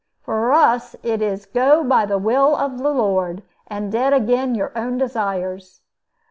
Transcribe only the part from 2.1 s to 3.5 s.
will of the Lord,